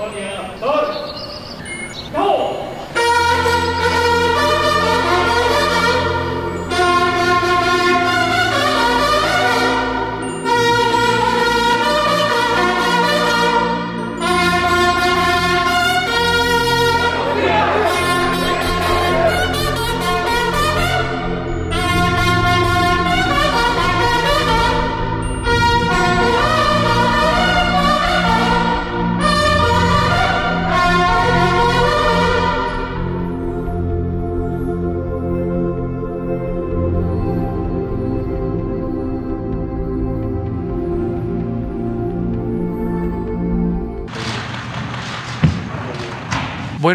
[0.00, 0.12] 二
[0.60, 2.67] 三 go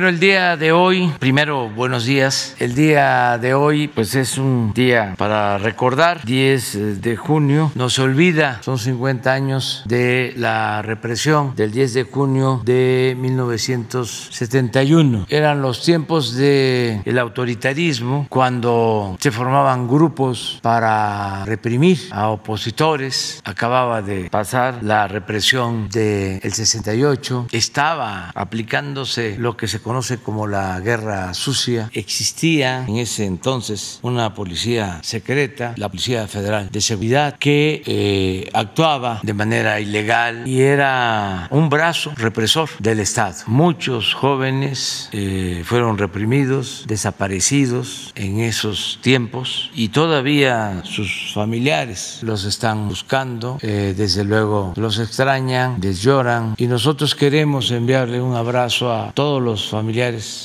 [0.04, 2.58] El día de hoy, primero, buenos días.
[2.60, 8.02] El día de hoy, pues es un día para recordar, 10 de junio, no se
[8.02, 15.28] olvida, son 50 años de la represión del 10 de junio de 1971.
[15.30, 23.42] Eran los tiempos del el autoritarismo, cuando se formaban grupos para reprimir a opositores.
[23.46, 29.93] Acababa de pasar la represión del 68, estaba aplicándose lo que se conoce
[30.24, 31.90] como la guerra sucia.
[31.94, 39.20] Existía en ese entonces una policía secreta, la Policía Federal de Seguridad, que eh, actuaba
[39.22, 43.36] de manera ilegal y era un brazo represor del Estado.
[43.46, 52.88] Muchos jóvenes eh, fueron reprimidos, desaparecidos en esos tiempos y todavía sus familiares los están
[52.88, 59.12] buscando, eh, desde luego los extrañan, les lloran y nosotros queremos enviarle un abrazo a
[59.14, 59.83] todos los familiares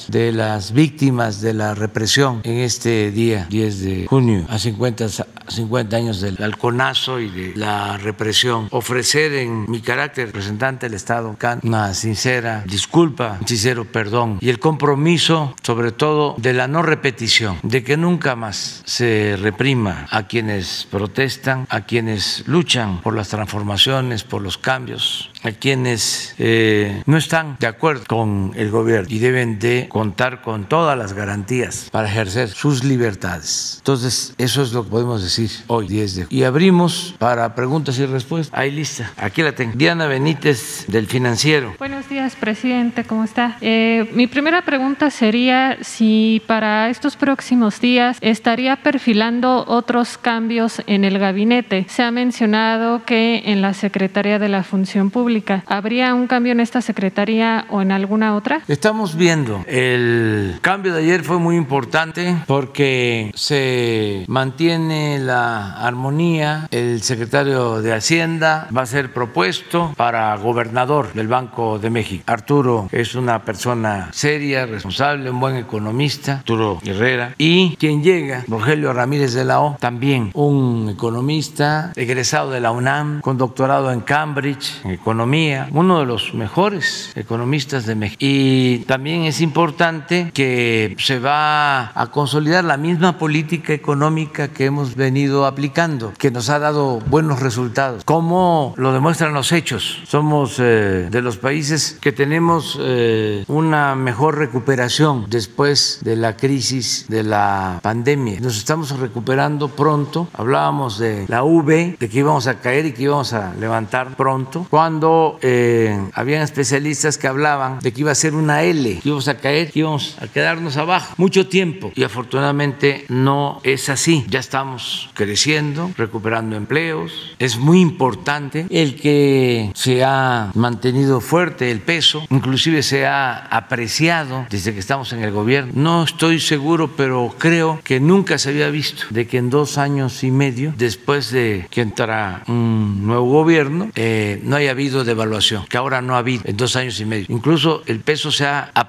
[0.09, 5.07] de las víctimas de la represión en este día 10 de junio, a 50,
[5.49, 8.69] 50 años del halconazo y de la represión.
[8.71, 14.59] Ofrecer en mi carácter representante del Estado una sincera disculpa, un sincero perdón y el
[14.59, 20.87] compromiso sobre todo de la no repetición, de que nunca más se reprima a quienes
[20.91, 27.57] protestan, a quienes luchan por las transformaciones, por los cambios, a quienes eh, no están
[27.61, 32.85] de acuerdo con el gobierno deben de contar con todas las garantías para ejercer sus
[32.85, 33.77] libertades.
[33.79, 38.07] Entonces, eso es lo que podemos decir hoy, 10 de Y abrimos para preguntas y
[38.07, 38.59] respuestas.
[38.59, 39.73] Ahí lista, aquí la tengo.
[39.77, 41.75] Diana Benítez del Financiero.
[41.79, 43.59] Buenos días, presidente, ¿cómo está?
[43.61, 51.05] Eh, mi primera pregunta sería si para estos próximos días estaría perfilando otros cambios en
[51.05, 51.87] el gabinete.
[51.89, 55.29] Se ha mencionado que en la Secretaría de la Función Pública
[55.67, 58.63] ¿Habría un cambio en esta secretaría o en alguna otra?
[58.69, 59.65] Estamos viendo.
[59.67, 66.69] El cambio de ayer fue muy importante porque se mantiene la armonía.
[66.71, 72.23] El secretario de Hacienda va a ser propuesto para gobernador del Banco de México.
[72.27, 77.35] Arturo es una persona seria, responsable, un buen economista, Arturo Herrera.
[77.39, 83.21] Y quien llega, Rogelio Ramírez de la O, también un economista egresado de la UNAM,
[83.21, 88.19] con doctorado en Cambridge, en economía uno de los mejores economistas de México.
[88.21, 94.97] Y también es importante que se va a consolidar la misma política económica que hemos
[94.97, 100.03] venido aplicando, que nos ha dado buenos resultados, como lo demuestran los hechos.
[100.07, 107.07] Somos eh, de los países que tenemos eh, una mejor recuperación después de la crisis
[107.09, 108.41] de la pandemia.
[108.41, 110.29] Nos estamos recuperando pronto.
[110.35, 114.67] Hablábamos de la V, de que íbamos a caer y que íbamos a levantar pronto.
[114.69, 119.39] Cuando eh, habían especialistas que hablaban de que iba a ser una L, íbamos a
[119.39, 121.93] caer, que íbamos a quedarnos abajo mucho tiempo.
[121.95, 124.25] Y afortunadamente no es así.
[124.29, 127.35] Ya estamos creciendo, recuperando empleos.
[127.39, 134.47] Es muy importante el que se ha mantenido fuerte el peso, inclusive se ha apreciado
[134.51, 135.73] desde que estamos en el gobierno.
[135.75, 140.25] No estoy seguro, pero creo que nunca se había visto de que en dos años
[140.25, 145.77] y medio, después de que entrara un nuevo gobierno, eh, no haya habido devaluación, que
[145.77, 147.27] ahora no ha habido en dos años y medio.
[147.29, 148.88] Incluso el peso se ha apreciado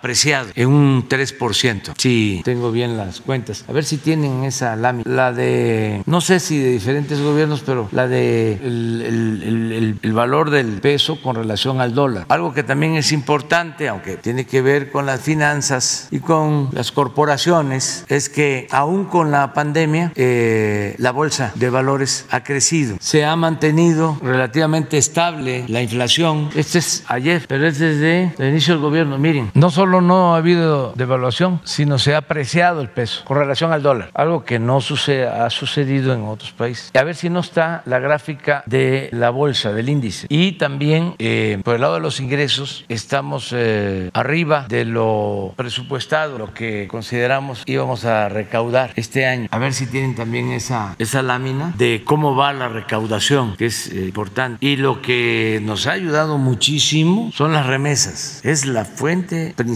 [0.56, 1.94] en un 3%.
[1.98, 3.64] Si tengo bien las cuentas.
[3.68, 5.10] A ver si tienen esa lámina.
[5.10, 10.82] La de, no sé si de diferentes gobiernos, pero la de el, el valor del
[10.82, 12.26] peso con relación al dólar.
[12.30, 16.92] Algo que también es importante, aunque tiene que ver con las finanzas y con las
[16.92, 22.98] corporaciones, es que aún con la pandemia, eh, la bolsa de valores ha crecido.
[23.00, 28.74] Se ha mantenido relativamente estable la inflación este es ayer, pero es desde el inicio
[28.74, 29.18] del gobierno.
[29.18, 33.38] Miren, no no solo no ha habido devaluación, sino se ha apreciado el peso con
[33.38, 36.92] relación al dólar, algo que no sucede, ha sucedido en otros países.
[36.94, 40.28] A ver si no está la gráfica de la bolsa, del índice.
[40.28, 46.38] Y también eh, por el lado de los ingresos estamos eh, arriba de lo presupuestado,
[46.38, 49.48] lo que consideramos íbamos a recaudar este año.
[49.50, 53.88] A ver si tienen también esa, esa lámina de cómo va la recaudación, que es
[53.88, 54.58] eh, importante.
[54.60, 58.42] Y lo que nos ha ayudado muchísimo son las remesas.
[58.44, 59.69] Es la fuente principal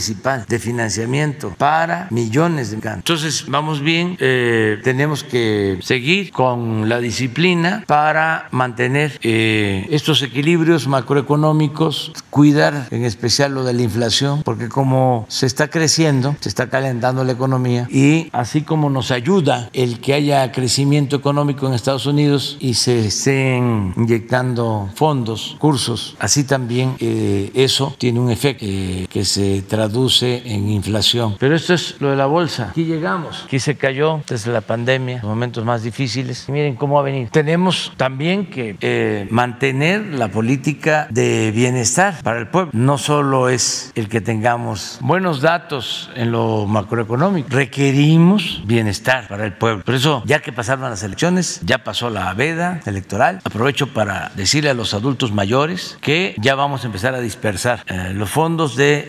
[0.48, 3.00] de financiamiento para millones de mexicanos.
[3.00, 10.88] Entonces, vamos bien, eh, tenemos que seguir con la disciplina para mantener eh, estos equilibrios
[10.88, 16.70] macroeconómicos, cuidar en especial lo de la inflación, porque como se está creciendo, se está
[16.70, 22.06] calentando la economía y así como nos ayuda el que haya crecimiento económico en Estados
[22.06, 29.08] Unidos y se estén inyectando fondos, cursos, así también eh, eso tiene un efecto eh,
[29.10, 29.83] que se traduce
[30.22, 31.36] en inflación.
[31.40, 32.70] Pero esto es lo de la bolsa.
[32.70, 36.46] Aquí llegamos, aquí se cayó desde la pandemia, los momentos más difíciles.
[36.48, 37.30] Y miren cómo ha venido.
[37.32, 42.72] Tenemos también que eh, mantener la política de bienestar para el pueblo.
[42.74, 49.54] No solo es el que tengamos buenos datos en lo macroeconómico, requerimos bienestar para el
[49.54, 49.84] pueblo.
[49.84, 54.70] Por eso, ya que pasaron las elecciones, ya pasó la veda electoral, aprovecho para decirle
[54.70, 59.08] a los adultos mayores que ya vamos a empezar a dispersar eh, los fondos del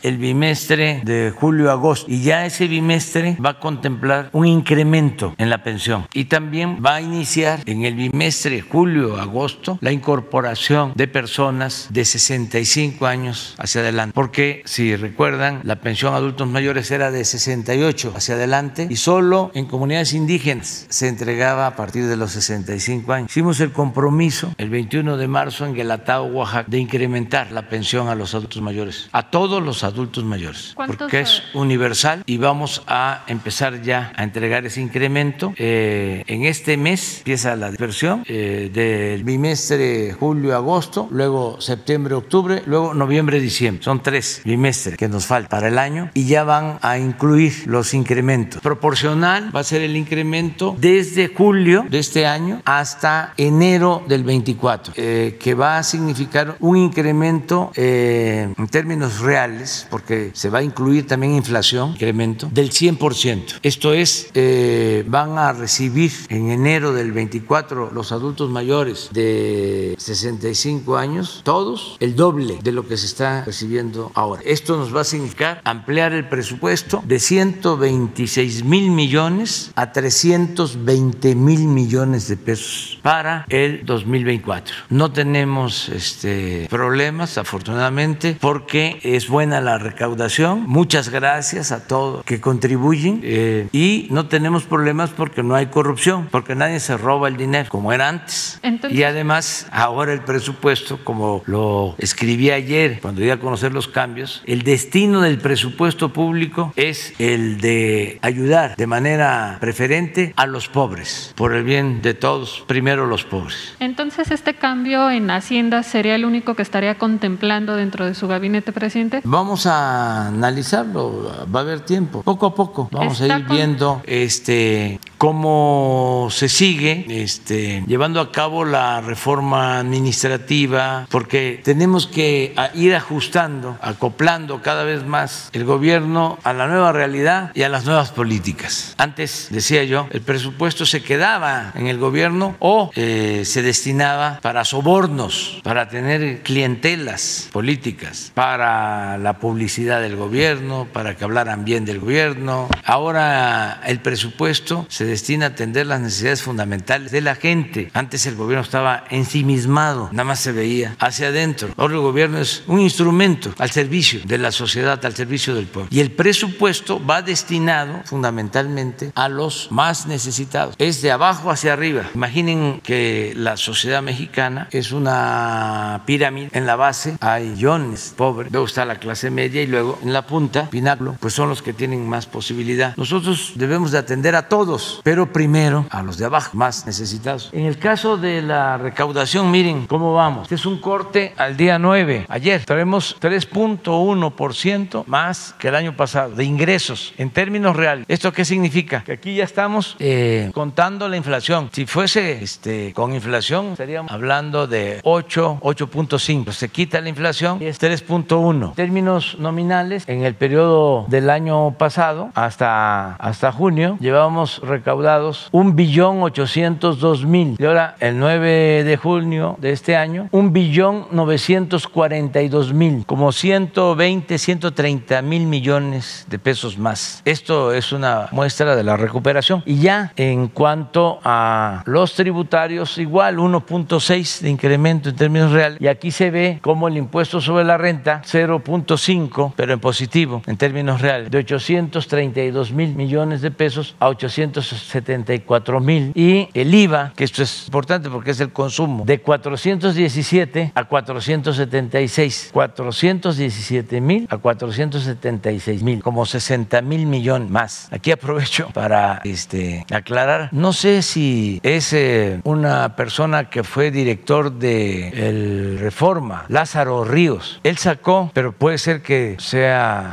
[0.65, 6.07] bimestre de julio-agosto y ya ese bimestre va a contemplar un incremento en la pensión.
[6.15, 13.07] Y también va a iniciar en el bimestre julio-agosto la incorporación de personas de 65
[13.07, 18.35] años hacia adelante, porque si recuerdan, la pensión a adultos mayores era de 68 hacia
[18.35, 23.31] adelante y solo en comunidades indígenas se entregaba a partir de los 65 años.
[23.31, 28.15] Hicimos el compromiso el 21 de marzo en Guelatao, Oaxaca, de incrementar la pensión a
[28.15, 33.83] los adultos mayores, a todos los adultos mayores, porque es universal y vamos a empezar
[33.83, 35.53] ya a entregar ese incremento.
[35.57, 43.83] Eh, en este mes empieza la dispersión eh, del bimestre julio-agosto, luego septiembre-octubre, luego noviembre-diciembre.
[43.83, 47.95] Son tres bimestres que nos faltan para el año y ya van a incluir los
[47.95, 48.61] incrementos.
[48.63, 54.95] Proporcional va a ser el incremento desde julio de este año hasta enero del 24,
[54.97, 60.63] eh, que va a significar un incremento eh, en términos reales, porque se va a
[60.63, 63.61] incluir también inflación, incremento del 100%.
[63.63, 70.97] Esto es, eh, van a recibir en enero del 24 los adultos mayores de 65
[70.97, 74.43] años, todos, el doble de lo que se está recibiendo ahora.
[74.45, 81.61] Esto nos va a significar ampliar el presupuesto de 126 mil millones a 320 mil
[81.67, 84.75] millones de pesos para el 2024.
[84.91, 90.34] No tenemos este, problemas, afortunadamente, porque es buena la recaudación.
[90.43, 96.29] Muchas gracias a todos que contribuyen eh, y no tenemos problemas porque no hay corrupción,
[96.31, 98.59] porque nadie se roba el dinero como era antes.
[98.63, 103.87] Entonces- y además, ahora el presupuesto, como lo escribí ayer cuando iba a conocer los
[103.89, 110.69] cambios, el destino del presupuesto público es el de ayudar de manera preferente a los
[110.69, 113.75] pobres, por el bien de todos, primero los pobres.
[113.81, 118.73] Entonces, este cambio en Hacienda sería el único que estaría contemplando dentro de su gabinete,
[118.73, 119.21] presidente.
[119.25, 122.89] Vamos a analizarlo, va a haber tiempo, poco a poco.
[122.93, 131.07] Vamos a ir viendo este cómo se sigue este, llevando a cabo la reforma administrativa,
[131.11, 137.53] porque tenemos que ir ajustando, acoplando cada vez más el gobierno a la nueva realidad
[137.55, 138.95] y a las nuevas políticas.
[138.99, 144.65] Antes, decía yo, el presupuesto se quedaba en el gobierno o eh, se destinaba para
[144.65, 152.01] sobornos, para tener clientelas políticas, para la publicidad del gobierno, para que hablaran bien del
[152.01, 152.69] gobierno.
[152.85, 157.91] Ahora el presupuesto se destina a atender las necesidades fundamentales de la gente.
[157.95, 161.71] Antes el gobierno estaba ensimismado, nada más se veía hacia adentro.
[161.77, 165.89] Ahora el gobierno es un instrumento al servicio de la sociedad, al servicio del pueblo.
[165.91, 170.75] Y el presupuesto va destinado fundamentalmente a los más necesitados.
[170.79, 172.05] Es de abajo hacia arriba.
[172.15, 176.51] Imaginen que la sociedad mexicana es una pirámide.
[176.53, 180.27] En la base hay millones pobres, luego está la clase media y luego en la
[180.27, 182.97] punta, pináculo, pues son los que tienen más posibilidad.
[182.97, 187.51] Nosotros debemos de atender a todos, pero primero a los de abajo, más necesitados.
[187.53, 190.43] En el caso de la recaudación, miren cómo vamos.
[190.43, 192.27] Este es un corte al día 9.
[192.29, 198.07] Ayer tenemos 3.1% más que el año pasado de ingresos en términos reales.
[198.09, 199.03] ¿Esto qué significa?
[199.05, 201.71] Que aquí ya estamos eh, contando la inflación.
[201.73, 206.53] Si fuese este, con inflación, estaríamos hablando de 8, 8.5.
[206.53, 208.69] Se quita la inflación y es 3.1.
[208.69, 215.77] En términos nominales, En el periodo del año pasado, hasta, hasta junio, llevábamos recaudados un
[215.77, 217.57] billón 802 mil.
[217.59, 224.39] Y ahora, el 9 de junio de este año, un billón 942 mil, como 120,
[224.39, 227.21] 130 mil millones de pesos más.
[227.25, 229.63] Esto es una muestra de la recuperación.
[229.67, 235.81] Y ya en cuanto a los tributarios, igual 1.6 de incremento en términos reales.
[235.81, 240.57] Y aquí se ve como el impuesto sobre la renta 0.5, pero en positivo en
[240.57, 246.13] términos reales, de 832 mil millones de pesos a 874 mil.
[246.15, 252.51] Y el IVA, que esto es importante porque es el consumo, de 417 a 476.
[252.53, 257.89] 417 mil a 476 mil, como 60 mil millones más.
[257.91, 264.53] Aquí aprovecho para este, aclarar, no sé si es eh, una persona que fue director
[264.53, 267.61] de el Reforma, Lázaro Ríos.
[267.63, 269.64] Él sacó, pero puede ser que sea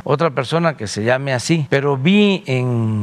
[0.04, 3.02] otra persona que se llame así, pero vi en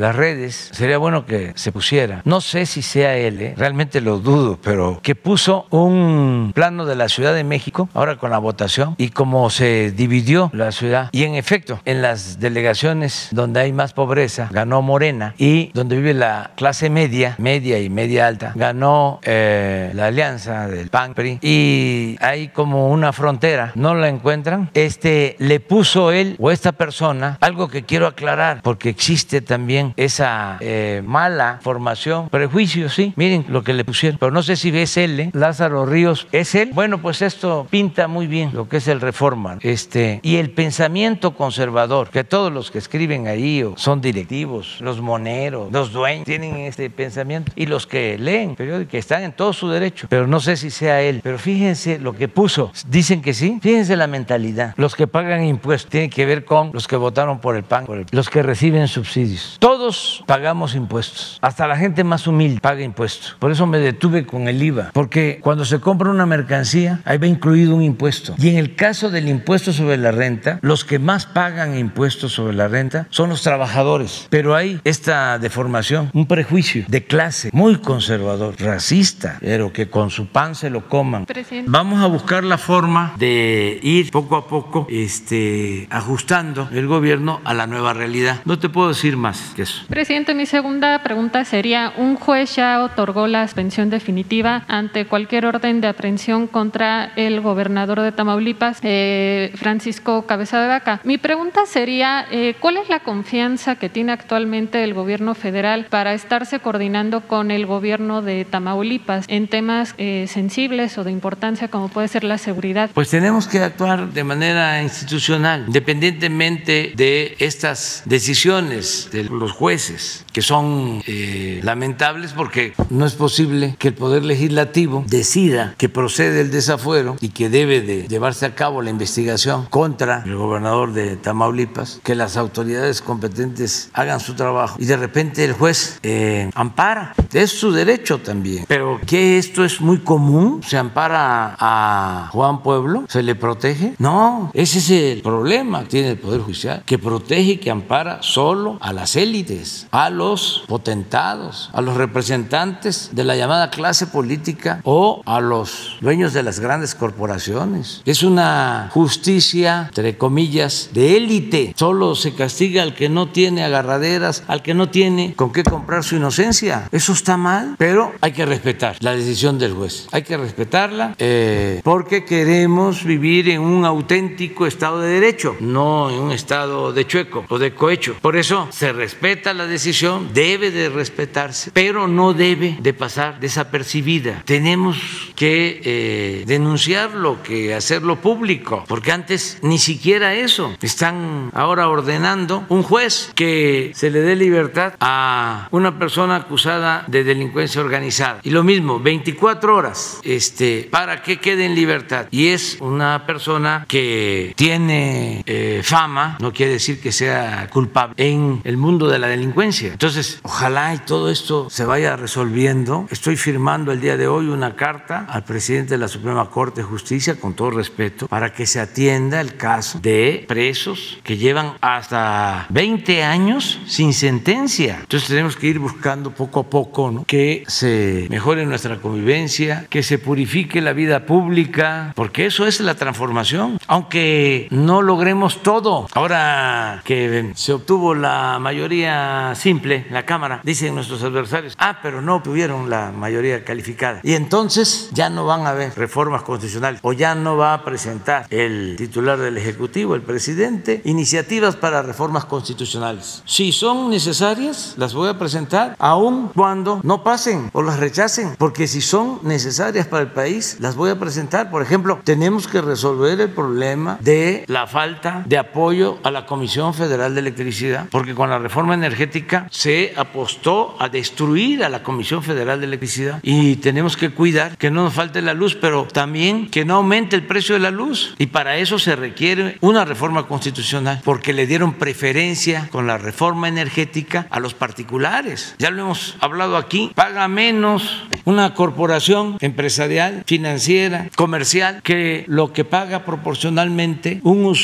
[0.00, 3.54] las redes, sería bueno que se pusiera, no sé si sea él, ¿eh?
[3.56, 8.30] realmente lo dudo, pero que puso un plano de la Ciudad de México, ahora con
[8.30, 11.08] la votación, y cómo se dividió la ciudad.
[11.12, 16.14] Y en efecto, en las delegaciones donde hay más pobreza, ganó Morena, y donde vive
[16.14, 22.16] la clase media, media y media alta, ganó eh, la alianza del PAN PRI, y
[22.20, 25.75] hay como una frontera, no la encuentran, este le puso
[26.12, 32.30] él o esta persona algo que quiero aclarar, porque existe también esa eh, mala formación,
[32.30, 35.30] prejuicio, sí, miren lo que le pusieron, pero no sé si es él, ¿eh?
[35.34, 36.70] Lázaro Ríos, ¿es él?
[36.72, 41.34] Bueno, pues esto pinta muy bien lo que es el reforma, este, y el pensamiento
[41.34, 46.56] conservador, que todos los que escriben ahí o son directivos, los moneros, los dueños, tienen
[46.56, 50.40] este pensamiento, y los que leen periódicos, que están en todo su derecho, pero no
[50.40, 54.72] sé si sea él, pero fíjense lo que puso, dicen que sí, fíjense la mentalidad,
[54.76, 58.30] los que pagan impuestos, tienen que ver con los que votaron por el PAN, los
[58.30, 63.66] que reciben subsidios, todos pagamos impuestos, hasta la gente más humilde paga impuestos, por eso
[63.66, 67.82] me detuve con el IVA, porque cuando se compra una mercancía, ahí va incluido un
[67.82, 72.32] impuesto, y en el caso del impuesto sobre la renta, los que más pagan impuestos
[72.32, 77.76] sobre la renta son los trabajadores, pero hay esta deformación, un prejuicio de clase muy
[77.76, 81.26] conservador, racista, pero que con su pan se lo coman.
[81.26, 81.70] Presidente.
[81.70, 85.55] Vamos a buscar la forma de ir poco a poco este,
[85.90, 88.40] ajustando el gobierno a la nueva realidad.
[88.44, 89.84] No te puedo decir más que eso.
[89.88, 95.80] Presidente, mi segunda pregunta sería, un juez ya otorgó la suspensión definitiva ante cualquier orden
[95.80, 101.00] de aprehensión contra el gobernador de Tamaulipas, eh, Francisco Cabeza de Vaca.
[101.04, 106.14] Mi pregunta sería, eh, ¿cuál es la confianza que tiene actualmente el gobierno federal para
[106.14, 111.88] estarse coordinando con el gobierno de Tamaulipas en temas eh, sensibles o de importancia como
[111.88, 112.90] puede ser la seguridad?
[112.92, 120.42] Pues tenemos que actuar de manera institucional, independientemente de estas decisiones de los jueces, que
[120.42, 126.50] son eh, lamentables porque no es posible que el Poder Legislativo decida que procede el
[126.50, 132.00] desafuero y que debe de llevarse a cabo la investigación contra el gobernador de Tamaulipas,
[132.02, 137.14] que las autoridades competentes hagan su trabajo y de repente el juez eh, ampara.
[137.32, 138.64] Es su derecho también.
[138.68, 143.94] Pero que esto es muy común, se ampara a Juan Pueblo, se le protege.
[143.98, 148.78] No, ese es el problema tiene el Poder Judicial, que protege y que ampara solo
[148.80, 155.22] a las élites, a los potentados, a los representantes de la llamada clase política o
[155.26, 158.02] a los dueños de las grandes corporaciones.
[158.04, 161.74] Es una justicia, entre comillas, de élite.
[161.76, 166.04] Solo se castiga al que no tiene agarraderas, al que no tiene con qué comprar
[166.04, 166.88] su inocencia.
[166.92, 170.06] Eso está mal, pero hay que respetar la decisión del juez.
[170.12, 176.18] Hay que respetarla eh, porque queremos vivir en un auténtico Estado de Derecho, no en
[176.18, 178.16] un estado de chueco o de cohecho.
[178.20, 184.42] Por eso se respeta la decisión, debe de respetarse, pero no debe de pasar desapercibida.
[184.44, 184.98] Tenemos
[185.34, 190.76] que eh, denunciarlo, que hacerlo público, porque antes ni siquiera eso.
[190.82, 197.24] Están ahora ordenando un juez que se le dé libertad a una persona acusada de
[197.24, 198.40] delincuencia organizada.
[198.42, 202.26] Y lo mismo, 24 horas este, para que quede en libertad.
[202.30, 205.05] Y es una persona que tiene
[205.46, 209.92] eh, fama, no quiere decir que sea culpable, en el mundo de la delincuencia.
[209.92, 213.06] Entonces, ojalá y todo esto se vaya resolviendo.
[213.10, 216.86] Estoy firmando el día de hoy una carta al presidente de la Suprema Corte de
[216.86, 222.66] Justicia, con todo respeto, para que se atienda el caso de presos que llevan hasta
[222.70, 224.98] 20 años sin sentencia.
[225.00, 227.24] Entonces tenemos que ir buscando poco a poco ¿no?
[227.24, 232.94] que se mejore nuestra convivencia, que se purifique la vida pública, porque eso es la
[232.94, 233.78] transformación.
[233.86, 236.08] Aunque no logremos todo.
[236.12, 242.42] Ahora que se obtuvo la mayoría simple, la Cámara, dicen nuestros adversarios, ah, pero no
[242.42, 244.20] tuvieron la mayoría calificada.
[244.22, 248.46] Y entonces ya no van a haber reformas constitucionales o ya no va a presentar
[248.50, 253.42] el titular del Ejecutivo, el presidente, iniciativas para reformas constitucionales.
[253.44, 258.86] Si son necesarias, las voy a presentar, aun cuando no pasen o las rechacen, porque
[258.86, 261.70] si son necesarias para el país, las voy a presentar.
[261.70, 266.94] Por ejemplo, tenemos que resolver el problema de la falta de apoyo a la Comisión
[266.94, 272.42] Federal de Electricidad, porque con la reforma energética se apostó a destruir a la Comisión
[272.42, 276.68] Federal de Electricidad y tenemos que cuidar que no nos falte la luz, pero también
[276.68, 278.34] que no aumente el precio de la luz.
[278.38, 283.68] Y para eso se requiere una reforma constitucional, porque le dieron preferencia con la reforma
[283.68, 285.74] energética a los particulares.
[285.78, 292.84] Ya lo hemos hablado aquí, paga menos una corporación empresarial, financiera, comercial, que lo que
[292.84, 294.75] paga proporcionalmente un usuario,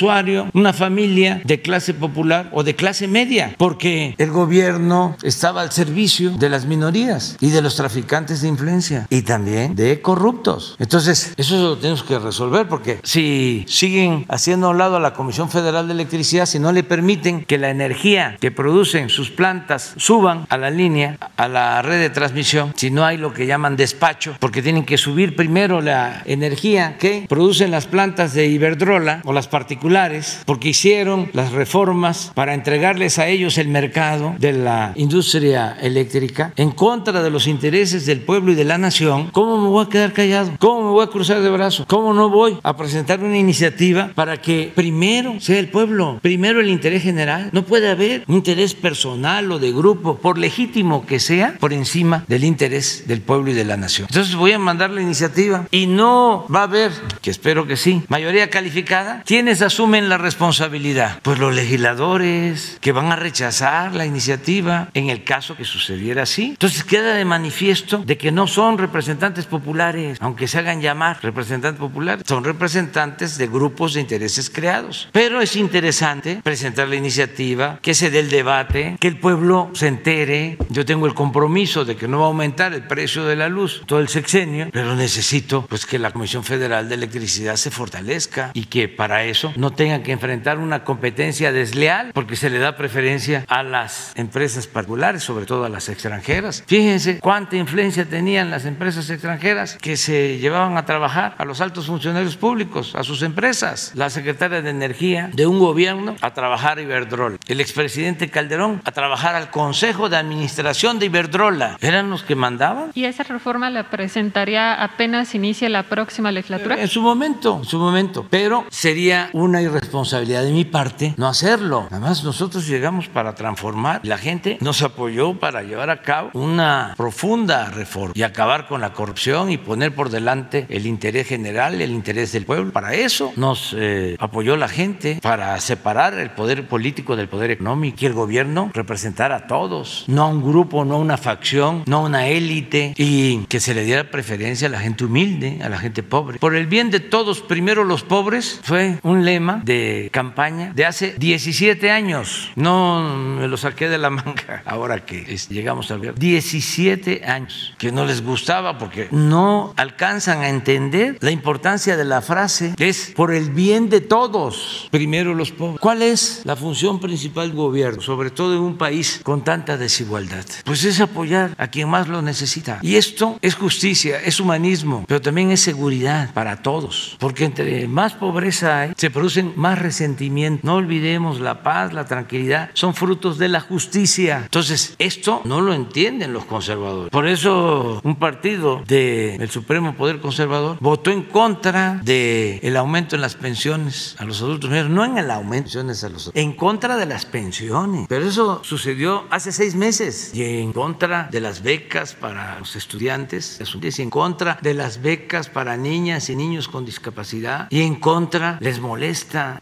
[0.55, 6.31] una familia de clase popular o de clase media, porque el gobierno estaba al servicio
[6.31, 10.77] de las minorías y de los traficantes de influencia y también de corruptos.
[10.79, 15.15] Entonces, eso lo tenemos que resolver, porque si siguen haciendo a un lado a la
[15.15, 19.95] Comisión Federal de Electricidad, si no le permiten que la energía que producen sus plantas
[19.97, 23.77] suban a la línea, a la red de transmisión, si no hay lo que llaman
[23.77, 29.33] despacho, porque tienen que subir primero la energía que producen las plantas de Iberdrola o
[29.33, 29.49] las
[29.83, 36.53] particulares, porque hicieron las reformas para entregarles a ellos el mercado de la industria eléctrica
[36.57, 39.89] en contra de los intereses del pueblo y de la nación, ¿cómo me voy a
[39.89, 40.53] quedar callado?
[40.61, 41.87] ¿Cómo me voy a cruzar de brazos?
[41.87, 46.69] ¿Cómo no voy a presentar una iniciativa para que primero sea el pueblo, primero el
[46.69, 47.51] interés general?
[47.53, 52.25] No puede haber un interés personal o de grupo, por legítimo que sea, por encima
[52.29, 54.07] del interés del pueblo y de la nación.
[54.09, 58.03] Entonces voy a mandar la iniciativa y no va a haber, que espero que sí,
[58.09, 59.25] mayoría calificada.
[59.27, 61.21] ¿Quiénes asumen la responsabilidad?
[61.23, 66.49] Pues los legisladores que van a rechazar la iniciativa en el caso que sucediera así.
[66.49, 71.81] Entonces queda de manifiesto de que no son representantes populares, aunque se hagan llamar representantes
[71.81, 75.09] populares, son representantes de grupos de intereses creados.
[75.11, 79.87] Pero es interesante presentar la iniciativa, que se dé el debate, que el pueblo se
[79.89, 80.59] entere.
[80.69, 83.85] Yo tengo el compromiso de que no va a aumentar el precio de la luz
[83.87, 88.67] todo el sexenio, pero necesito pues que la Comisión Federal de Electricidad se fortalezca y
[88.67, 93.45] que para eso no tengan que enfrentar una competencia desleal porque se le da preferencia
[93.49, 96.65] a las empresas particulares, sobre todo a las extranjeras.
[96.67, 101.87] Fíjense cuánta influencia tenían las empresas extranjeras que se llevaban a trabajar a los altos
[101.87, 103.93] funcionarios públicos, a sus empresas.
[103.95, 107.39] La secretaria de Energía de un gobierno a trabajar a Iberdrola.
[107.47, 111.77] El expresidente Calderón a trabajar al Consejo de Administración de Iberdrola.
[111.81, 112.91] ¿Eran los que mandaban?
[112.95, 116.81] ¿Y esa reforma la presentaría apenas inicie la próxima legislatura?
[116.81, 118.27] En su momento, en su momento.
[118.31, 121.87] Pero sería una irresponsabilidad de mi parte no hacerlo.
[121.91, 124.01] Además, nosotros llegamos para transformar.
[124.05, 128.93] La gente nos apoyó para llevar a cabo una profunda reforma y acabar con la
[128.93, 132.73] corrupción y poner por delante el interés general, el interés del pueblo.
[132.73, 137.99] Para eso nos eh, apoyó la gente, para separar el poder político del poder económico
[138.01, 141.99] y el gobierno representar a todos, no a un grupo, no a una facción, no
[141.99, 145.79] a una élite y que se le diera preferencia a la gente humilde, a la
[145.79, 146.39] gente pobre.
[146.39, 151.15] Por el bien de todos, primero los pobres, fue un lema de campaña de hace
[151.19, 152.51] 17 años.
[152.57, 153.03] No
[153.39, 156.19] me lo saqué de la manga ahora que llegamos al gobierno.
[156.21, 162.21] 17 años que no les gustaba porque no alcanzan a entender la importancia de la
[162.21, 162.75] frase.
[162.79, 165.81] Es por el bien de todos, primero los pobres.
[165.81, 170.45] ¿Cuál es la función principal del gobierno, sobre todo en un país con tanta desigualdad?
[170.65, 172.79] Pues es apoyar a quien más lo necesita.
[172.83, 177.17] Y esto es justicia, es humanismo, pero también es seguridad para todos.
[177.19, 180.65] Porque entre más pobreza hay, se producen más resentimientos.
[180.65, 184.41] No olvidemos la paz, la tranquilidad, son frutos de la justicia.
[184.43, 187.09] Entonces, esto no lo entienden los conservadores.
[187.09, 193.23] Por eso un partido del Supremo Poder Conservador votó en contra del el aumento en
[193.23, 196.43] las pensiones a los adultos mayores, no en el aumento de pensiones a los adultos,
[196.43, 198.07] en contra de las pensiones.
[198.09, 203.61] Pero eso sucedió hace seis meses y en contra de las becas para los estudiantes,
[203.81, 208.59] y en contra de las becas para niñas y niños con discapacidad y en contra
[208.61, 209.12] les molesta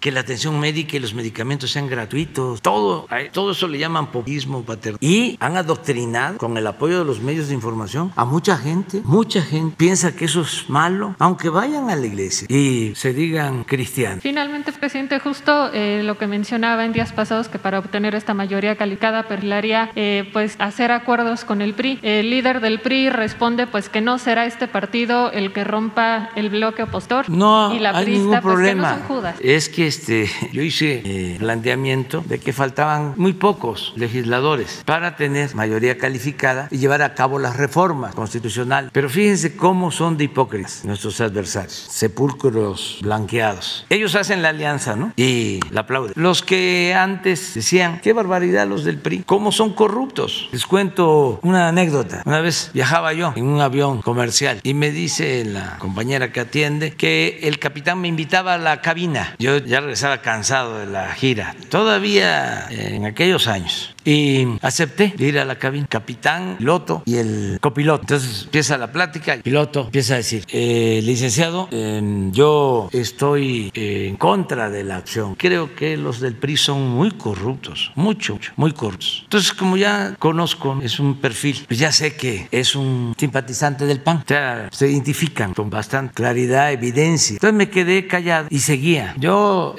[0.00, 2.60] que la atención médica y los medicamentos sean gratuitos.
[2.62, 4.98] Todo, todo eso le llaman populismo paterno.
[5.00, 9.02] Y han adoctrinado con el apoyo de los medios de información a mucha gente.
[9.04, 13.64] Mucha gente piensa que eso es malo, aunque vayan a la iglesia y se digan
[13.64, 14.22] cristianos.
[14.22, 18.76] Finalmente, presidente, justo eh, lo que mencionaba en días pasados, que para obtener esta mayoría
[18.76, 21.98] calificada perlaría eh, pues hacer acuerdos con el PRI.
[22.02, 26.50] El líder del PRI responde pues que no será este partido el que rompa el
[26.50, 27.28] bloque opositor.
[27.28, 28.88] No y la hay ningún problema.
[28.88, 29.39] Pues, que no dudas.
[29.40, 35.54] Es que este, yo hice eh, planteamiento de que faltaban muy pocos legisladores para tener
[35.54, 38.90] mayoría calificada y llevar a cabo las reformas constitucionales.
[38.92, 43.86] Pero fíjense cómo son de hipócritas nuestros adversarios, sepulcros blanqueados.
[43.88, 45.12] Ellos hacen la alianza, ¿no?
[45.16, 46.12] Y la aplauden.
[46.16, 50.48] Los que antes decían, qué barbaridad los del PRI, cómo son corruptos.
[50.52, 52.22] Les cuento una anécdota.
[52.26, 56.92] Una vez viajaba yo en un avión comercial y me dice la compañera que atiende
[56.92, 59.29] que el capitán me invitaba a la cabina.
[59.38, 63.94] Yo ya regresaba cansado de la gira, todavía en aquellos años.
[64.04, 68.02] Y acepté de ir a la cabina, capitán, piloto y el copiloto.
[68.02, 72.00] Entonces empieza la plática, el piloto empieza a decir, eh, licenciado, eh,
[72.32, 75.34] yo estoy eh, en contra de la acción.
[75.34, 79.22] Creo que los del PRI son muy corruptos, mucho, muy corruptos.
[79.24, 84.00] Entonces, como ya conozco, es un perfil, pues ya sé que es un simpatizante del
[84.00, 84.18] PAN.
[84.18, 87.34] O sea, se identifican con bastante claridad, evidencia.
[87.34, 89.14] Entonces me quedé callado y seguía.
[89.18, 89.74] Yo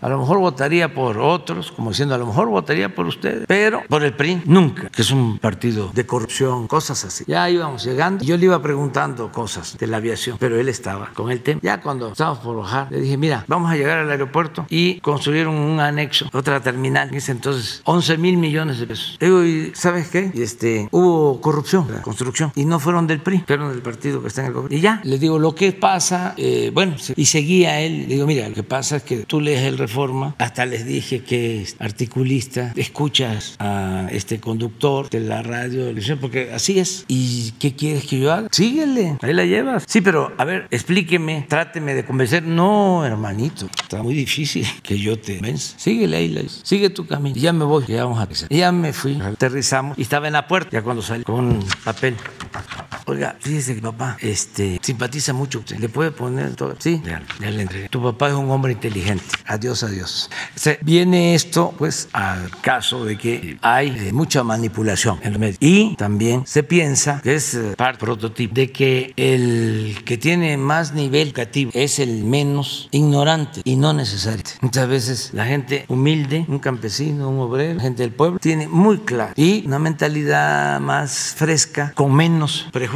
[0.00, 3.61] a lo mejor votaría por otros, como diciendo, a lo mejor votaría por ustedes, pero
[3.88, 7.24] por el PRI nunca, que es un partido de corrupción, cosas así.
[7.26, 11.30] Ya íbamos llegando yo le iba preguntando cosas de la aviación, pero él estaba con
[11.30, 11.60] el tema.
[11.62, 15.54] Ya cuando estábamos por bajar, le dije, mira, vamos a llegar al aeropuerto y construyeron
[15.54, 17.08] un anexo, otra terminal.
[17.08, 19.16] En ese entonces, 11 mil millones de pesos.
[19.20, 20.30] digo, ¿y sabes qué?
[20.34, 24.42] Este, hubo corrupción, la construcción, y no fueron del PRI, fueron del partido que está
[24.42, 24.76] en el gobierno.
[24.76, 28.48] Y ya, le digo, lo que pasa, eh, bueno, y seguía él, le digo, mira,
[28.48, 32.72] lo que pasa es que tú lees el Reforma, hasta les dije que es articulista,
[32.76, 37.04] escuchas a este conductor de la radio, porque así es.
[37.08, 38.48] ¿Y qué quieres que yo haga?
[38.50, 39.84] Síguele, ahí la llevas.
[39.86, 42.42] Sí, pero a ver, explíqueme, tráteme de convencer.
[42.42, 45.74] No, hermanito, está muy difícil que yo te vence.
[45.76, 47.36] Síguele ahí, la, sigue tu camino.
[47.36, 48.28] Ya me voy, ya vamos a.
[48.48, 52.16] Y ya me fui, aterrizamos y estaba en la puerta, ya cuando salí con papel.
[53.06, 55.64] Oiga, fíjese que papá este, simpatiza mucho.
[55.78, 56.76] ¿Le puede poner todo?
[56.78, 57.88] Sí, ya, ya le entregué.
[57.88, 59.24] Tu papá es un hombre inteligente.
[59.46, 60.30] Adiós, adiós.
[60.54, 65.58] Se viene esto, pues, al caso de que hay eh, mucha manipulación en los medios.
[65.60, 70.92] Y también se piensa, que es eh, parte prototipo, de que el que tiene más
[70.92, 74.52] nivel educativo es el menos ignorante y no necesariamente.
[74.60, 79.32] Muchas veces la gente humilde, un campesino, un obrero, gente del pueblo, tiene muy claro
[79.36, 82.91] y una mentalidad más fresca, con menos prejuicios,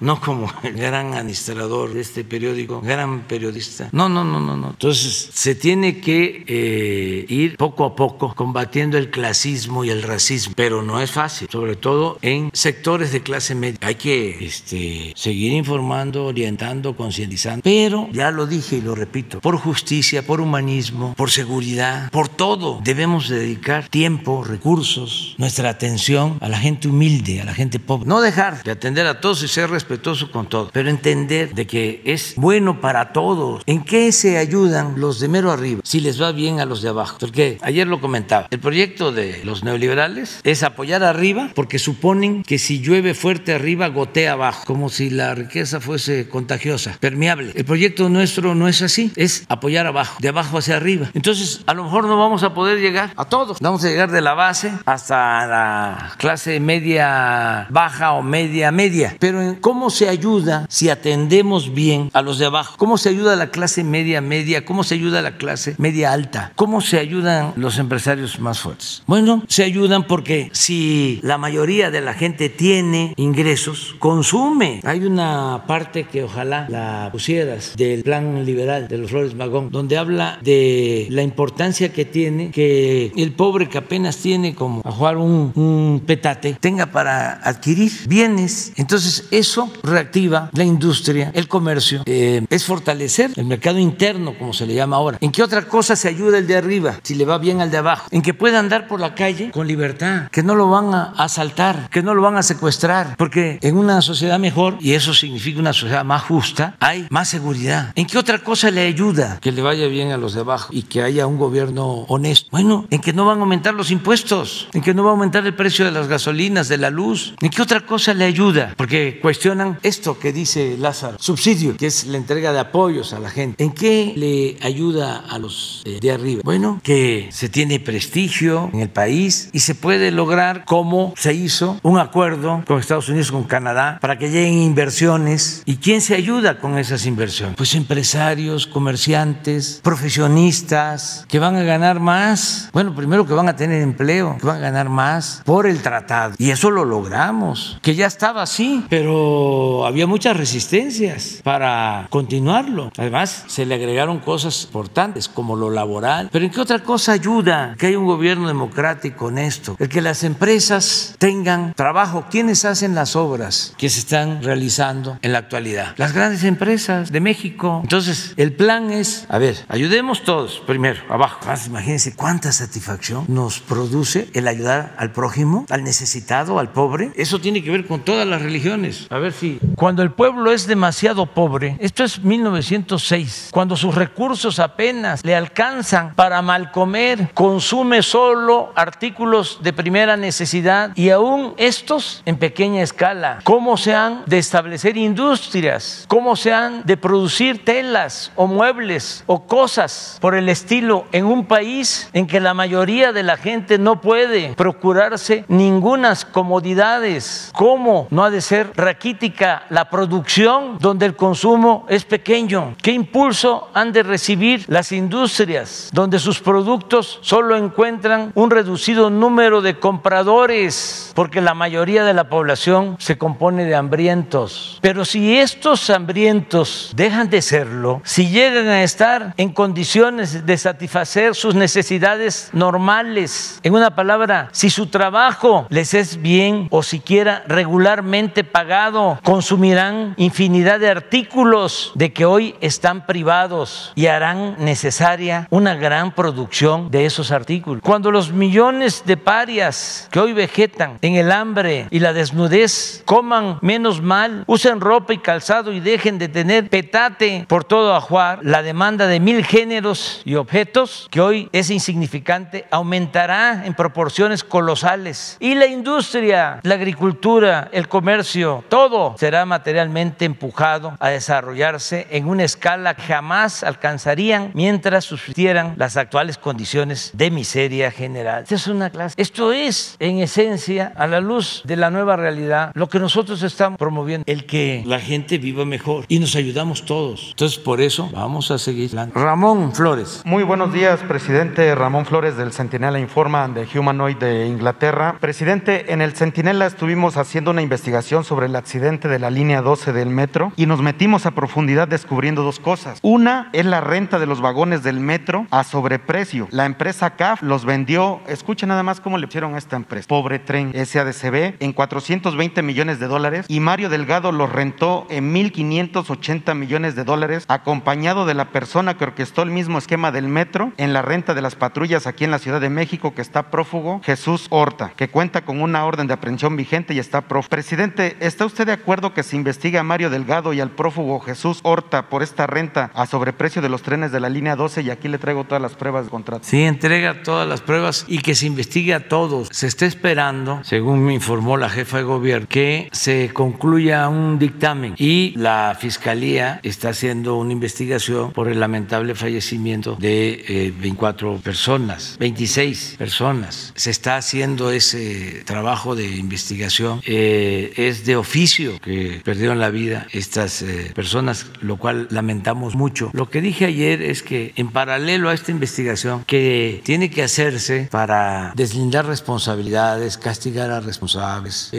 [0.00, 3.88] no como el gran administrador de este periódico, gran periodista.
[3.92, 4.70] No, no, no, no, no.
[4.70, 10.54] Entonces se tiene que eh, ir poco a poco combatiendo el clasismo y el racismo,
[10.56, 13.78] pero no es fácil, sobre todo en sectores de clase media.
[13.82, 19.56] Hay que este, seguir informando, orientando, concientizando, pero ya lo dije y lo repito, por
[19.56, 26.58] justicia, por humanismo, por seguridad, por todo, debemos dedicar tiempo, recursos, nuestra atención a la
[26.58, 28.08] gente humilde, a la gente pobre.
[28.08, 32.02] No dejar de atender a todos y ser respetuoso con todos, pero entender de que
[32.04, 33.62] es bueno para todos.
[33.66, 36.90] ¿En qué se ayudan los de mero arriba si les va bien a los de
[36.90, 37.16] abajo?
[37.18, 42.58] Porque ayer lo comentaba, el proyecto de los neoliberales es apoyar arriba porque suponen que
[42.58, 47.52] si llueve fuerte arriba gotea abajo, como si la riqueza fuese contagiosa, permeable.
[47.54, 51.10] El proyecto nuestro no es así, es apoyar abajo, de abajo hacia arriba.
[51.14, 54.20] Entonces, a lo mejor no vamos a poder llegar a todos, vamos a llegar de
[54.20, 59.16] la base hasta la clase media baja o media media.
[59.22, 62.74] Pero ¿cómo se ayuda si atendemos bien a los de abajo?
[62.76, 64.64] ¿Cómo se ayuda a la clase media media?
[64.64, 66.50] ¿Cómo se ayuda a la clase media alta?
[66.56, 69.04] ¿Cómo se ayudan los empresarios más fuertes?
[69.06, 74.80] Bueno, se ayudan porque si la mayoría de la gente tiene ingresos, consume.
[74.82, 79.98] Hay una parte que ojalá la pusieras del plan liberal de los Flores Magón, donde
[79.98, 85.16] habla de la importancia que tiene que el pobre que apenas tiene como a jugar
[85.16, 88.72] un, un petate tenga para adquirir bienes.
[88.74, 94.66] Entonces eso reactiva la industria, el comercio, eh, es fortalecer el mercado interno, como se
[94.66, 95.18] le llama ahora.
[95.20, 97.78] ¿En qué otra cosa se ayuda el de arriba si le va bien al de
[97.78, 98.08] abajo?
[98.10, 101.88] En que pueda andar por la calle con libertad, que no lo van a asaltar,
[101.90, 105.72] que no lo van a secuestrar, porque en una sociedad mejor, y eso significa una
[105.72, 107.92] sociedad más justa, hay más seguridad.
[107.94, 110.82] ¿En qué otra cosa le ayuda que le vaya bien a los de abajo y
[110.82, 112.48] que haya un gobierno honesto?
[112.50, 115.46] Bueno, en que no van a aumentar los impuestos, en que no va a aumentar
[115.46, 117.34] el precio de las gasolinas, de la luz.
[117.40, 118.74] ¿En qué otra cosa le ayuda?
[118.76, 123.30] Porque cuestionan esto que dice Lázaro, subsidio, que es la entrega de apoyos a la
[123.30, 123.62] gente.
[123.62, 126.42] ¿En qué le ayuda a los eh, de arriba?
[126.44, 131.78] Bueno, que se tiene prestigio en el país y se puede lograr como se hizo
[131.82, 135.62] un acuerdo con Estados Unidos, con Canadá, para que lleguen inversiones.
[135.66, 137.56] ¿Y quién se ayuda con esas inversiones?
[137.56, 142.70] Pues empresarios, comerciantes, profesionistas, que van a ganar más.
[142.72, 146.34] Bueno, primero que van a tener empleo, que van a ganar más por el tratado.
[146.38, 152.92] Y eso lo logramos, que ya estaba así, pero había muchas resistencias para continuarlo.
[152.98, 156.28] Además, se le agregaron cosas importantes como lo laboral.
[156.30, 159.76] Pero ¿en qué otra cosa ayuda que haya un gobierno democrático honesto?
[159.78, 162.26] El que las empresas tengan trabajo.
[162.30, 165.94] ¿Quiénes hacen las obras que se están realizando en la actualidad?
[165.96, 167.80] Las grandes empresas de México.
[167.82, 171.40] Entonces, el plan es, a ver, ayudemos todos primero, abajo.
[171.66, 177.10] imagínense cuánta satisfacción nos produce el ayudar al prójimo, al necesitado, al pobre.
[177.16, 178.81] Eso tiene que ver con todas las religiones.
[179.10, 184.58] A ver si cuando el pueblo es demasiado pobre, esto es 1906, cuando sus recursos
[184.58, 192.22] apenas le alcanzan para mal comer, consume solo artículos de primera necesidad y aún estos
[192.26, 193.38] en pequeña escala.
[193.44, 196.04] ¿Cómo se han de establecer industrias?
[196.08, 201.46] ¿Cómo se han de producir telas o muebles o cosas por el estilo en un
[201.46, 207.50] país en que la mayoría de la gente no puede procurarse ningunas comodidades?
[207.54, 212.74] ¿Cómo no ha de ser raquítica la producción donde el consumo es pequeño?
[212.82, 219.60] ¿Qué impulso han de recibir las industrias donde sus productos solo encuentran un reducido número
[219.60, 221.12] de compradores?
[221.14, 224.78] Porque la mayoría de la población se compone de hambrientos.
[224.80, 231.34] Pero si estos hambrientos dejan de serlo, si llegan a estar en condiciones de satisfacer
[231.34, 238.44] sus necesidades normales, en una palabra, si su trabajo les es bien o siquiera regularmente
[238.52, 246.14] pagado, consumirán infinidad de artículos de que hoy están privados y harán necesaria una gran
[246.14, 247.82] producción de esos artículos.
[247.82, 253.58] Cuando los millones de parias que hoy vegetan en el hambre y la desnudez coman
[253.62, 258.62] menos mal, usen ropa y calzado y dejen de tener petate por todo ajuar, la
[258.62, 265.36] demanda de mil géneros y objetos, que hoy es insignificante, aumentará en proporciones colosales.
[265.40, 272.44] Y la industria, la agricultura, el comercio, todo será materialmente empujado a desarrollarse en una
[272.44, 278.42] escala que jamás alcanzarían mientras subsistieran las actuales condiciones de miseria general.
[278.42, 279.14] Esta es una clase.
[279.18, 283.78] Esto es, en esencia, a la luz de la nueva realidad, lo que nosotros estamos
[283.78, 287.28] promoviendo, el que la gente viva mejor y nos ayudamos todos.
[287.30, 288.90] Entonces, por eso vamos a seguir.
[289.14, 290.22] Ramón Flores.
[290.24, 295.16] Muy buenos días, presidente Ramón Flores del Centinela Informa de Humanoid de Inglaterra.
[295.20, 299.92] Presidente, en el Centinela estuvimos haciendo una investigación sobre el accidente de la línea 12
[299.92, 302.98] del metro y nos metimos a profundidad descubriendo dos cosas.
[303.02, 306.48] Una es la renta de los vagones del metro a sobreprecio.
[306.50, 310.38] La empresa CAF los vendió, escuchen nada más cómo le hicieron a esta empresa, Pobre
[310.38, 316.96] Tren SADCB, en 420 millones de dólares y Mario Delgado los rentó en 1.580 millones
[316.96, 321.02] de dólares, acompañado de la persona que orquestó el mismo esquema del metro en la
[321.02, 324.92] renta de las patrullas aquí en la Ciudad de México que está prófugo, Jesús Horta,
[324.96, 327.50] que cuenta con una orden de aprehensión vigente y está prófugo.
[327.50, 331.60] Presidente, ¿está usted de acuerdo que se investigue a Mario Delgado y al prófugo Jesús
[331.62, 334.82] Horta por esta renta a sobreprecio de los trenes de la línea 12?
[334.82, 336.44] Y aquí le traigo todas las pruebas de contrato.
[336.44, 339.48] Sí, entrega todas las pruebas y que se investigue a todos.
[339.50, 344.94] Se está esperando, según me informó la jefa de gobierno, que se concluya un dictamen
[344.98, 352.16] y la Fiscalía está haciendo una investigación por el lamentable fallecimiento de 24 eh, personas,
[352.18, 353.72] 26 personas.
[353.76, 357.00] Se está haciendo ese trabajo de investigación.
[357.04, 363.10] Eh, es de oficio que perdieron la vida estas eh, personas, lo cual lamentamos mucho.
[363.12, 367.88] Lo que dije ayer es que en paralelo a esta investigación que tiene que hacerse
[367.90, 371.70] para deslindar responsabilidades, castigar a responsables,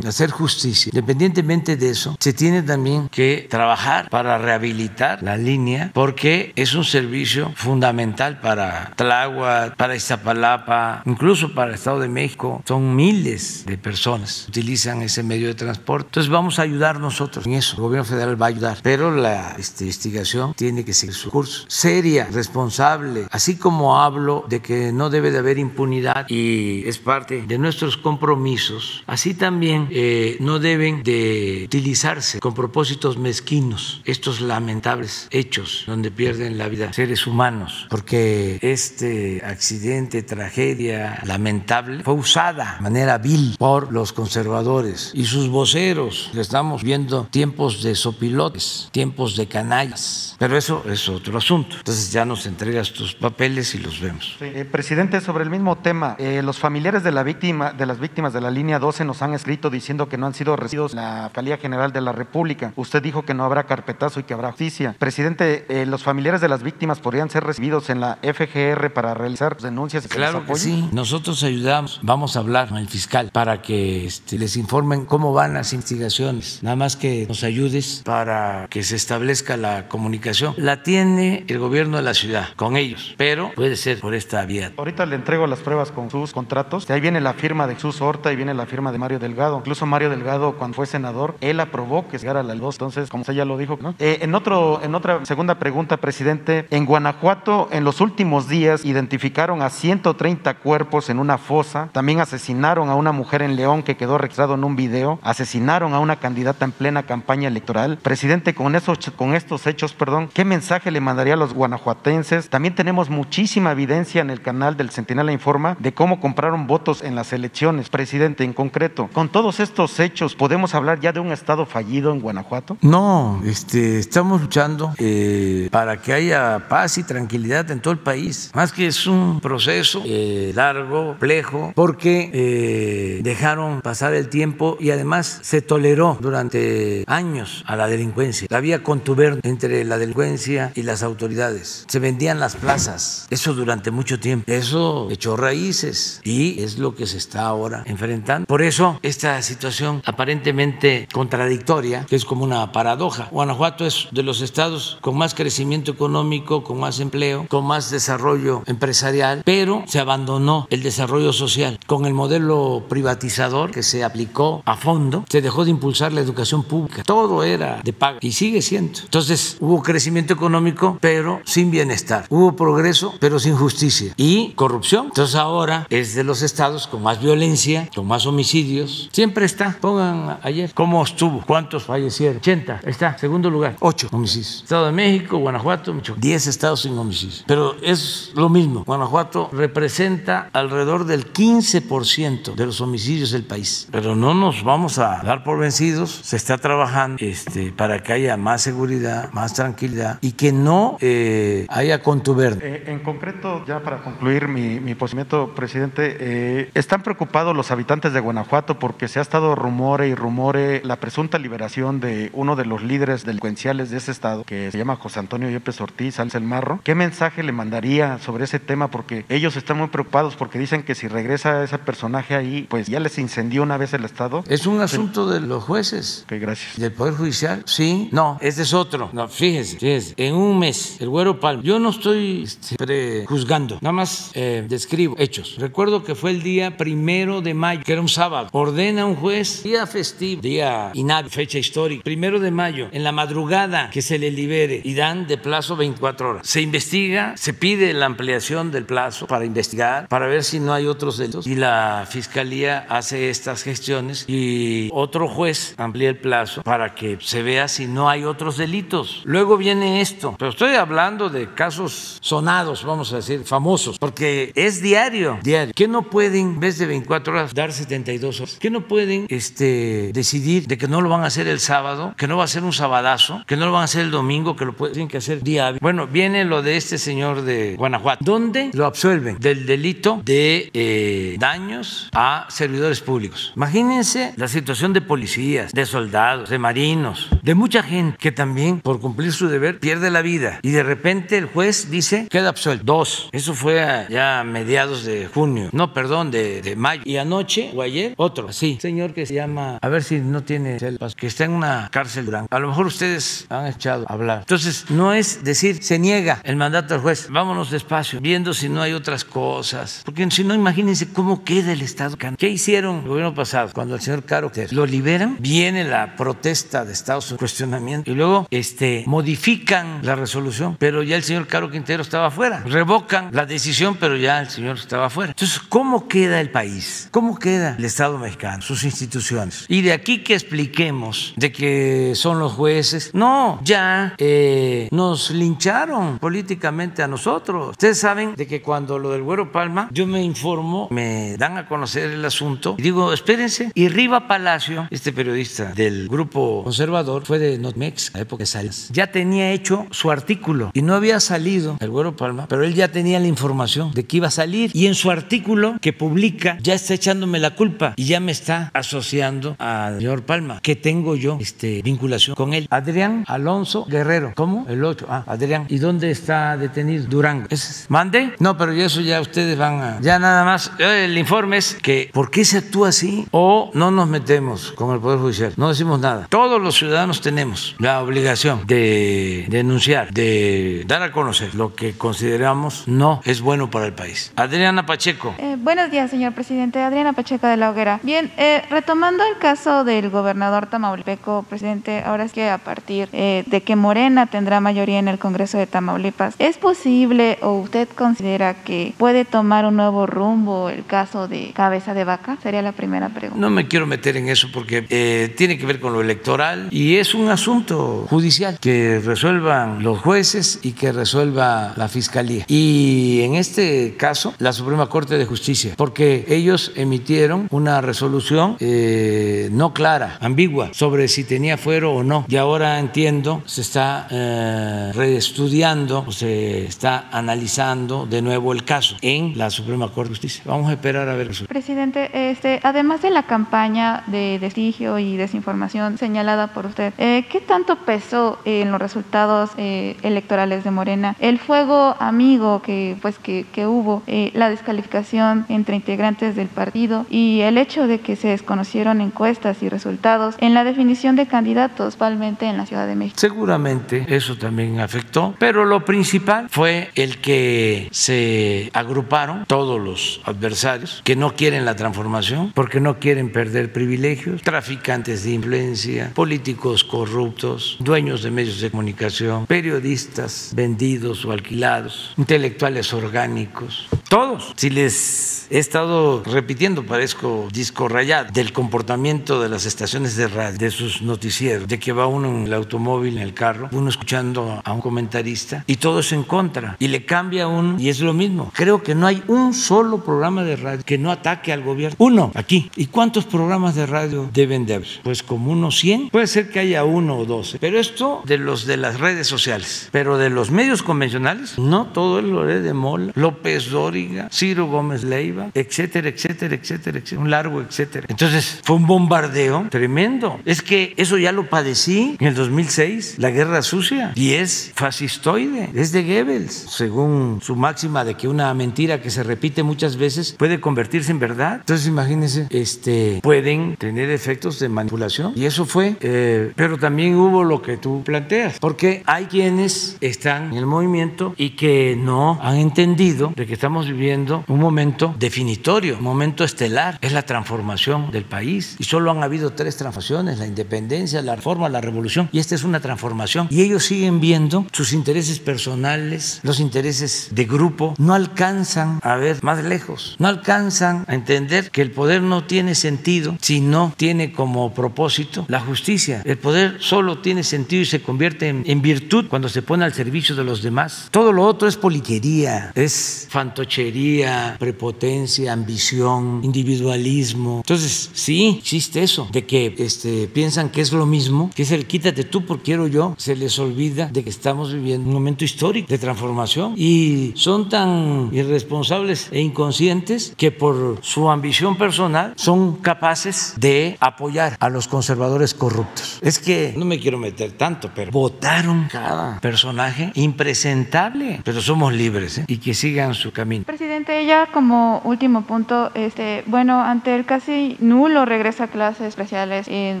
[0.06, 6.52] hacer justicia, independientemente de eso, se tiene también que trabajar para rehabilitar la línea porque
[6.56, 12.62] es un servicio fundamental para Tláhuac, para Iztapalapa, incluso para el Estado de México.
[12.66, 15.71] Son miles de personas que utilizan ese medio de transporte.
[15.78, 17.76] Entonces vamos a ayudar nosotros en eso.
[17.76, 21.64] El gobierno federal va a ayudar, pero la este, investigación tiene que seguir su curso.
[21.68, 27.42] Seria, responsable, así como hablo de que no debe de haber impunidad y es parte
[27.42, 35.28] de nuestros compromisos, así también eh, no deben de utilizarse con propósitos mezquinos estos lamentables
[35.30, 42.82] hechos donde pierden la vida seres humanos, porque este accidente, tragedia lamentable, fue usada de
[42.82, 46.28] manera vil por los conservadores y sus voceros.
[46.34, 51.76] Estamos viendo tiempos de sopilotes, tiempos de canallas, pero eso es otro asunto.
[51.76, 54.38] Entonces ya nos entregas tus papeles y los vemos.
[54.40, 58.32] Eh, presidente, sobre el mismo tema, eh, los familiares de, la víctima, de las víctimas
[58.32, 61.26] de la línea 12 nos han escrito diciendo que no han sido recibidos en la
[61.26, 62.72] Fiscalía General de la República.
[62.74, 64.96] Usted dijo que no habrá carpetazo y que habrá justicia.
[64.98, 69.56] Presidente, eh, los familiares de las víctimas podrían ser recibidos en la FGR para realizar
[69.58, 74.06] denuncias y claro que sí, nosotros ayudamos, vamos a hablar con el fiscal para que
[74.06, 78.94] este, les informen cómo van las investigaciones, nada más que nos ayudes para que se
[78.94, 80.54] establezca la comunicación.
[80.56, 84.70] La tiene el gobierno de la ciudad con ellos, pero puede ser por esta vía.
[84.76, 86.88] Ahorita le entrego las pruebas con sus contratos.
[86.90, 89.58] Ahí viene la firma de Jesús Horta y viene la firma de Mario Delgado.
[89.58, 92.76] Incluso Mario Delgado, cuando fue senador, él aprobó que llegara a la 2.
[92.76, 93.96] Entonces, como usted ya lo dijo, ¿no?
[93.98, 99.60] Eh, en, otro, en otra segunda pregunta, presidente, en Guanajuato, en los últimos días, identificaron
[99.60, 101.88] a 130 cuerpos en una fosa.
[101.90, 105.18] También asesinaron a una mujer en León que quedó registrado en un video.
[105.32, 107.96] Asesinaron a una candidata en plena campaña electoral.
[107.96, 112.50] Presidente, con, esos, con estos hechos, perdón, ¿qué mensaje le mandaría a los guanajuatenses?
[112.50, 117.14] También tenemos muchísima evidencia en el canal del Centinela Informa de cómo compraron votos en
[117.14, 117.88] las elecciones.
[117.88, 122.20] Presidente, en concreto, con todos estos hechos, ¿podemos hablar ya de un Estado fallido en
[122.20, 122.76] Guanajuato?
[122.82, 128.50] No, este, estamos luchando eh, para que haya paz y tranquilidad en todo el país.
[128.52, 134.90] Más que es un proceso eh, largo, complejo, porque eh, dejaron pasar el tiempo y
[134.90, 138.48] además se toleró durante años a la delincuencia.
[138.50, 141.84] Había contubernio entre la delincuencia y las autoridades.
[141.88, 143.26] Se vendían las plazas.
[143.30, 144.50] Eso durante mucho tiempo.
[144.50, 148.46] Eso echó raíces y es lo que se está ahora enfrentando.
[148.46, 153.28] Por eso esta situación aparentemente contradictoria, que es como una paradoja.
[153.30, 158.62] Guanajuato es de los estados con más crecimiento económico, con más empleo, con más desarrollo
[158.66, 161.78] empresarial, pero se abandonó el desarrollo social.
[161.86, 166.62] Con el modelo privatizador que se aplicó a fondo, se dejó de impulsar la educación
[166.62, 167.02] pública.
[167.04, 169.00] Todo era de paga y sigue siendo.
[169.04, 172.26] Entonces hubo crecimiento económico, pero sin bienestar.
[172.28, 175.06] Hubo progreso, pero sin justicia y corrupción.
[175.06, 179.08] Entonces ahora es de los estados con más violencia, con más homicidios.
[179.12, 179.76] Siempre está.
[179.80, 182.38] Pongan ayer cómo estuvo, cuántos fallecieron.
[182.38, 182.80] 80.
[182.84, 183.18] Ahí está.
[183.18, 184.62] Segundo lugar, 8 homicidios.
[184.62, 187.44] Estado de México, Guanajuato, 10 estados sin homicidios.
[187.46, 188.84] Pero es lo mismo.
[188.84, 193.88] Guanajuato representa alrededor del 15% de los homicidios del país.
[193.90, 196.10] Pero no nos vamos a dar por vencidos.
[196.24, 201.66] Se está trabajando este, para que haya más seguridad, más tranquilidad y que no eh,
[201.68, 202.64] haya contubernio.
[202.64, 208.12] Eh, en concreto, ya para concluir mi, mi posicionamiento, presidente, eh, ¿están preocupados los habitantes
[208.12, 212.64] de Guanajuato porque se ha estado rumore y rumore la presunta liberación de uno de
[212.64, 216.80] los líderes delincuenciales de ese estado, que se llama José Antonio Yepes Ortiz, el Marro?
[216.84, 218.88] ¿Qué mensaje le mandaría sobre ese tema?
[218.88, 223.00] Porque ellos están muy preocupados porque dicen que si regresa ese personaje ahí, pues ya
[223.00, 224.44] les incendió una vez el estado.
[224.48, 226.24] Es un asunto de los jueces.
[226.24, 226.76] Ok, gracias.
[226.76, 227.62] ¿Del Poder Judicial?
[227.66, 228.08] Sí.
[228.12, 229.10] No, este es otro.
[229.12, 230.14] No, fíjese, fíjese.
[230.16, 231.62] En un mes, el Güero Palma.
[231.62, 235.56] Yo no estoy este, prejuzgando, nada más eh, describo hechos.
[235.58, 238.48] Recuerdo que fue el día primero de mayo, que era un sábado.
[238.52, 243.90] Ordena un juez, día festivo, día inhábil, fecha histórica, primero de mayo, en la madrugada
[243.90, 246.46] que se le libere y dan de plazo 24 horas.
[246.46, 250.86] Se investiga, se pide la ampliación del plazo para investigar, para ver si no hay
[250.86, 256.94] otros delitos y la fiscalía hace estas gestiones y otro juez amplía el plazo para
[256.94, 259.22] que se vea si no hay otros delitos.
[259.24, 264.82] Luego viene esto, pero estoy hablando de casos sonados, vamos a decir, famosos, porque es
[264.82, 265.72] diario, diario.
[265.74, 268.56] ¿Qué no pueden, en vez de 24 horas, dar 72 horas?
[268.60, 272.26] ¿Qué no pueden este, decidir de que no lo van a hacer el sábado, que
[272.26, 274.64] no va a ser un sabadazo, que no lo van a hacer el domingo, que
[274.64, 278.86] lo tienen que hacer día Bueno, viene lo de este señor de Guanajuato, ¿Dónde lo
[278.86, 283.52] absuelven del delito de eh, daños a servidores públicos.
[283.56, 289.00] Imagínense la situación de policías, de soldados, de marinos, de mucha gente que también por
[289.00, 292.84] cumplir su deber pierde la vida y de repente el juez dice queda absuelto.
[292.84, 297.02] Dos, eso fue ya a mediados de junio, no, perdón, de, de mayo.
[297.04, 300.78] Y anoche o ayer, otro, así, señor que se llama, a ver si no tiene
[301.16, 302.54] que está en una cárcel durante.
[302.54, 304.38] A lo mejor ustedes han echado a hablar.
[304.40, 308.80] Entonces, no es decir, se niega el mandato del juez, vámonos despacio, viendo si no
[308.80, 310.02] hay otras cosas.
[310.04, 312.16] Porque si no, imagínense cómo queda el Estado.
[312.38, 315.36] ¿Qué hicieron el gobierno pasado cuando el señor Caro lo liberan?
[315.40, 321.16] Viene la protesta de Estados Unidos, cuestionamiento, y luego este, modifican la resolución, pero ya
[321.16, 322.62] el señor Caro Quintero estaba afuera.
[322.66, 325.32] Revocan la decisión, pero ya el señor estaba afuera.
[325.32, 327.08] Entonces, ¿cómo queda el país?
[327.10, 329.66] ¿Cómo queda el Estado mexicano, sus instituciones?
[329.68, 333.10] Y de aquí que expliquemos de que son los jueces.
[333.14, 337.70] No, ya eh, nos lincharon políticamente a nosotros.
[337.70, 341.66] Ustedes saben de que cuando lo del Güero Palma, yo me informo, me dan a
[341.66, 343.70] conocer el asunto y digo, espérense.
[343.74, 348.88] Y Riva Palacio, este periodista del grupo conservador, fue de Notmex, a época de Salas,
[348.90, 352.88] ya tenía hecho su artículo y no había salido el Güero Palma, pero él ya
[352.88, 356.74] tenía la información de que iba a salir y en su artículo que publica ya
[356.74, 361.38] está echándome la culpa y ya me está asociando al señor Palma, que tengo yo
[361.40, 362.66] este, vinculación con él.
[362.68, 364.66] Adrián Alonso Guerrero, ¿cómo?
[364.68, 365.66] El 8, ah, Adrián.
[365.68, 367.04] ¿Y dónde está detenido?
[367.06, 367.46] Durango.
[367.48, 368.34] ¿Es, ¿Mande?
[368.40, 370.00] No, pero eso ya ustedes van a...
[370.00, 373.28] Ya nada más, el informe es que ¿por qué se actúa así?
[373.30, 374.31] O no nos metemos
[374.76, 376.26] con el Poder Judicial, no decimos nada.
[376.30, 382.84] Todos los ciudadanos tenemos la obligación de denunciar, de dar a conocer lo que consideramos
[382.86, 384.32] no es bueno para el país.
[384.36, 385.34] Adriana Pacheco.
[385.36, 386.80] Eh, buenos días, señor presidente.
[386.80, 388.00] Adriana Pacheco de la Hoguera.
[388.04, 393.44] Bien, eh, retomando el caso del gobernador Tamaulipeco, presidente, ahora es que a partir eh,
[393.46, 398.54] de que Morena tendrá mayoría en el Congreso de Tamaulipas, ¿es posible o usted considera
[398.54, 402.38] que puede tomar un nuevo rumbo el caso de cabeza de vaca?
[402.42, 403.38] Sería la primera pregunta.
[403.38, 406.96] No me quiero meter en eso porque eh, tiene que ver con lo electoral y
[406.96, 412.44] es un asunto judicial que resuelvan los jueces y que resuelva la fiscalía.
[412.48, 419.48] Y en este caso, la Suprema Corte de Justicia, porque ellos emitieron una resolución eh,
[419.52, 422.24] no clara, ambigua, sobre si tenía fuero o no.
[422.28, 429.36] Y ahora entiendo, se está eh, reestudiando, se está analizando de nuevo el caso en
[429.36, 430.42] la Suprema Corte de Justicia.
[430.46, 431.22] Vamos a esperar a ver.
[431.48, 437.40] Presidente, este, además de la campaña de destigio y desinformación señalada por usted, eh, ¿qué
[437.40, 443.46] tanto pesó en los resultados eh, electorales de Morena el fuego amigo que, pues, que,
[443.52, 448.28] que hubo, eh, la descalificación entre integrantes del partido y el hecho de que se
[448.28, 453.18] desconocieron encuestas y resultados en la definición de candidatos, principalmente en la Ciudad de México?
[453.18, 461.00] Seguramente eso también afectó, pero lo principal fue el que se agruparon todos los adversarios
[461.04, 464.01] que no quieren la transformación porque no quieren perder privilegios,
[464.42, 472.92] traficantes de influencia, políticos corruptos, dueños de medios de comunicación, periodistas vendidos o alquilados, intelectuales
[472.92, 474.52] orgánicos, todos.
[474.56, 480.58] Si les he estado repitiendo, parezco disco rayado, del comportamiento de las estaciones de radio,
[480.58, 484.60] de sus noticieros, de que va uno en el automóvil, en el carro, uno escuchando
[484.64, 488.12] a un comentarista y todo es en contra y le cambia uno y es lo
[488.12, 488.50] mismo.
[488.54, 491.96] Creo que no hay un solo programa de radio que no ataque al gobierno.
[491.98, 492.70] Uno, aquí.
[492.76, 493.91] ¿Y cuántos programas de radio
[494.32, 494.88] deben de haber?
[495.02, 496.10] Pues como unos 100.
[496.10, 497.58] Puede ser que haya uno o doce.
[497.60, 499.88] Pero esto de los de las redes sociales.
[499.92, 505.04] Pero de los medios convencionales, no todo es lo de Mola, López Dóriga, Ciro Gómez
[505.04, 507.22] Leiva, etcétera, etcétera, etcétera, etcétera.
[507.22, 508.06] Un largo etcétera.
[508.08, 510.40] Entonces fue un bombardeo tremendo.
[510.44, 514.12] Es que eso ya lo padecí en el 2006, la guerra sucia.
[514.14, 519.22] Y es fascistoide, es de Goebbels, según su máxima de que una mentira que se
[519.22, 521.56] repite muchas veces puede convertirse en verdad.
[521.60, 525.32] Entonces imagínense, este, pueden tener efectos de manipulación.
[525.34, 530.52] Y eso fue, eh, pero también hubo lo que tú planteas, porque hay quienes están
[530.52, 535.96] en el movimiento y que no han entendido de que estamos viviendo un momento definitorio,
[535.96, 538.76] un momento estelar, es la transformación del país.
[538.78, 542.28] Y solo han habido tres transformaciones, la independencia, la reforma, la revolución.
[542.30, 543.48] Y esta es una transformación.
[543.50, 549.42] Y ellos siguen viendo sus intereses personales, los intereses de grupo, no alcanzan a ver
[549.42, 554.32] más lejos, no alcanzan a entender que el poder no tiene sentido si no tiene
[554.32, 556.22] como propósito la justicia.
[556.24, 559.92] El poder solo tiene sentido y se convierte en, en virtud cuando se pone al
[559.92, 561.08] servicio de los demás.
[561.10, 567.58] Todo lo otro es politiquería, es fantochería, prepotencia, ambición, individualismo.
[567.58, 571.86] Entonces, sí, existe eso, de que este, piensan que es lo mismo, que es el
[571.86, 575.88] quítate tú porque quiero yo, se les olvida de que estamos viviendo un momento histórico
[575.88, 583.51] de transformación y son tan irresponsables e inconscientes que por su ambición personal son capaces
[583.56, 586.18] de apoyar a los conservadores corruptos.
[586.22, 592.38] Es que no me quiero meter tanto, pero votaron cada personaje impresentable, pero somos libres
[592.38, 592.44] ¿eh?
[592.46, 593.64] y que sigan su camino.
[593.64, 599.66] Presidente, ya como último punto, este, bueno, ante el casi nulo regreso a clases especiales
[599.68, 600.00] en,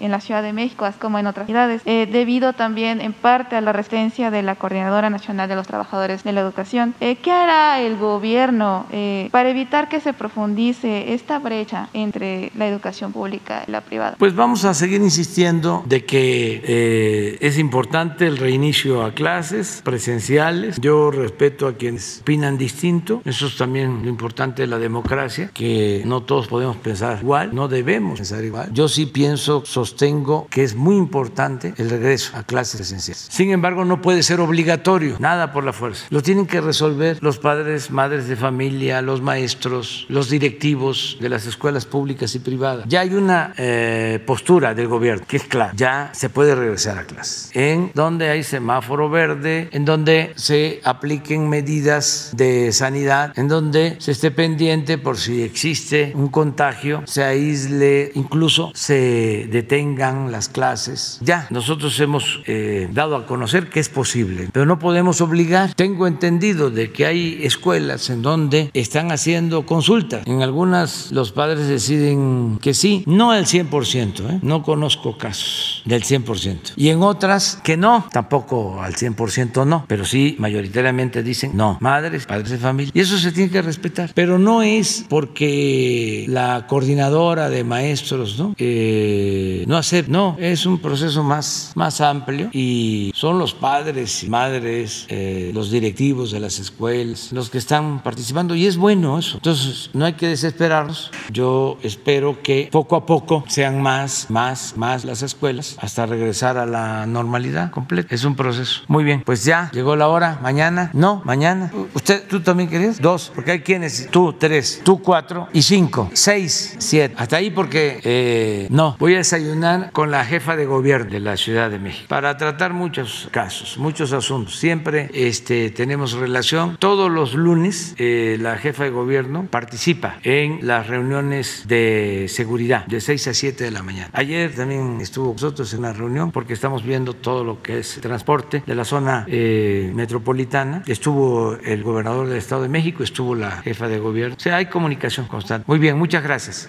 [0.00, 3.56] en la Ciudad de México, así como en otras ciudades, eh, debido también en parte
[3.56, 7.32] a la resistencia de la Coordinadora Nacional de los Trabajadores de la Educación, eh, ¿qué
[7.32, 13.39] hará el gobierno eh, para evitar que se profundice esta brecha entre la educación pública
[13.66, 14.16] y la privada?
[14.18, 20.78] Pues vamos a seguir insistiendo de que eh, es importante el reinicio a clases presenciales.
[20.80, 23.22] Yo respeto a quienes opinan distinto.
[23.24, 27.68] Eso es también lo importante de la democracia, que no todos podemos pensar igual, no
[27.68, 28.70] debemos pensar igual.
[28.72, 33.26] Yo sí pienso, sostengo que es muy importante el regreso a clases presenciales.
[33.30, 36.06] Sin embargo, no puede ser obligatorio, nada por la fuerza.
[36.10, 41.46] Lo tienen que resolver los padres, madres de familia, los maestros, los directivos de las
[41.46, 42.84] escuelas públicas y privadas.
[42.88, 47.04] Ya hay una eh, postura del gobierno que es clara, ya se puede regresar a
[47.04, 47.50] clases.
[47.54, 54.12] En donde hay semáforo verde, en donde se apliquen medidas de sanidad, en donde se
[54.12, 61.18] esté pendiente por si existe un contagio, se aísle, incluso se detengan las clases.
[61.22, 65.74] Ya, nosotros hemos eh, dado a conocer que es posible, pero no podemos obligar.
[65.74, 70.26] Tengo entendido de que hay escuelas en donde están haciendo consultas.
[70.26, 73.02] En algunas los padres deciden que sí.
[73.06, 74.38] No No el 100%, ¿eh?
[74.40, 76.72] no conozco casos del 100%.
[76.76, 82.24] Y en otras que no, tampoco al 100% no, pero sí mayoritariamente dicen no, madres,
[82.24, 82.90] padres de familia.
[82.94, 84.12] Y eso se tiene que respetar.
[84.14, 91.72] Pero no es porque la coordinadora de maestros no, eh, no es un proceso más,
[91.74, 97.50] más amplio y son los padres y madres, eh, los directivos de las escuelas, los
[97.50, 99.36] que están participando y es bueno eso.
[99.36, 101.10] Entonces, no hay que desesperarnos.
[101.30, 103.09] Yo espero que poco a poco
[103.48, 108.14] sean más, más, más las escuelas hasta regresar a la normalidad completa.
[108.14, 108.82] Es un proceso.
[108.86, 110.38] Muy bien, pues ya llegó la hora.
[110.42, 111.72] Mañana, no, mañana.
[111.94, 113.00] ¿Usted, tú también querías?
[113.00, 117.14] Dos, porque hay quienes, tú tres, tú cuatro y cinco, seis, siete.
[117.18, 121.36] Hasta ahí porque eh, no, voy a desayunar con la jefa de gobierno de la
[121.36, 124.56] Ciudad de México para tratar muchos casos, muchos asuntos.
[124.58, 126.76] Siempre este, tenemos relación.
[126.78, 133.06] Todos los lunes eh, la jefa de gobierno participa en las reuniones de seguridad de
[133.06, 134.10] 6 a 7 de la mañana.
[134.12, 138.62] Ayer también estuvo nosotros en la reunión porque estamos viendo todo lo que es transporte
[138.66, 140.82] de la zona eh, metropolitana.
[140.86, 144.36] Estuvo el gobernador del Estado de México, estuvo la jefa de gobierno.
[144.36, 145.64] O sea, hay comunicación constante.
[145.66, 146.68] Muy bien, muchas gracias.